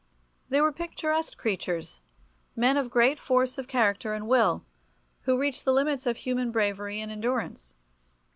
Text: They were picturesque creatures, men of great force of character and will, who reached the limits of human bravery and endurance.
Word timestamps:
They 0.49 0.59
were 0.61 0.71
picturesque 0.71 1.37
creatures, 1.37 2.01
men 2.55 2.75
of 2.75 2.89
great 2.89 3.19
force 3.19 3.59
of 3.59 3.67
character 3.67 4.15
and 4.15 4.27
will, 4.27 4.65
who 5.25 5.39
reached 5.39 5.63
the 5.63 5.71
limits 5.71 6.07
of 6.07 6.17
human 6.17 6.49
bravery 6.49 6.99
and 6.99 7.11
endurance. 7.11 7.75